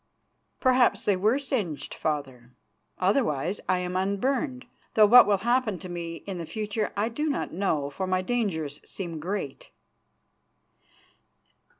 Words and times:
"Perhaps 0.59 1.05
they 1.05 1.15
were 1.15 1.37
singed, 1.37 1.93
Father. 1.93 2.55
Otherwise, 2.97 3.61
I 3.69 3.77
am 3.77 3.95
unburned, 3.95 4.65
though 4.95 5.05
what 5.05 5.27
will 5.27 5.37
happen 5.45 5.77
to 5.77 5.87
me 5.89 6.23
in 6.25 6.39
the 6.39 6.47
future 6.47 6.91
I 6.97 7.07
do 7.07 7.29
not 7.29 7.53
know, 7.53 7.91
for 7.91 8.07
my 8.07 8.23
dangers 8.23 8.79
seem 8.83 9.19
great." 9.19 9.69